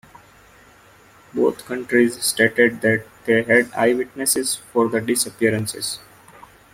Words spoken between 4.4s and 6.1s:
for the disappearances.